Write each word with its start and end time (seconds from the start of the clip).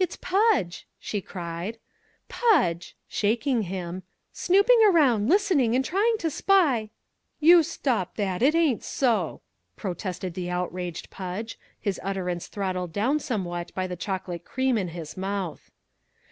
"It's 0.00 0.16
Pudge!" 0.16 0.88
she 0.98 1.20
cried. 1.20 1.78
"Pudge" 2.28 2.96
shaking 3.06 3.62
him 3.62 4.02
"snooping 4.32 4.80
around, 4.84 5.28
listening 5.28 5.76
and 5.76 5.84
trying 5.84 6.18
to 6.18 6.28
spy" 6.28 6.90
"You 7.48 7.62
stop 7.62 8.16
that 8.16 8.42
it 8.42 8.56
ain't 8.56 8.82
so!" 8.82 9.42
protested 9.76 10.34
the 10.34 10.50
outraged 10.50 11.08
Pudge, 11.10 11.56
his 11.80 12.00
utterance 12.02 12.48
throttled 12.48 12.92
down 12.92 13.20
somewhat 13.20 13.72
by 13.72 13.86
the 13.86 13.94
chocolate 13.94 14.44
cream 14.44 14.76
in 14.76 14.88
his 14.88 15.16
mouth. 15.16 15.70